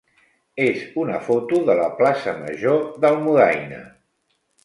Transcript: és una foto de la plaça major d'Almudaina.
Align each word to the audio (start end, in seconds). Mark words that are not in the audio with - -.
és 0.63 0.79
una 1.01 1.19
foto 1.25 1.59
de 1.67 1.75
la 1.81 1.85
plaça 2.01 2.33
major 2.39 2.81
d'Almudaina. 3.05 3.83